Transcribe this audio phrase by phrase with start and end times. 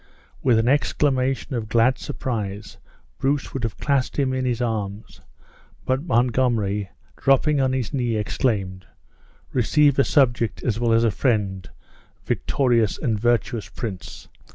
[0.41, 2.77] With an exclamation of glad surprise
[3.19, 5.21] Bruce would have clasped him in his arms;
[5.85, 8.87] but Montgomery dropping on his knee, exclaimed,
[9.53, 11.69] "Receive a subject as well as a friend,
[12.25, 14.27] victorious and virtuous prince!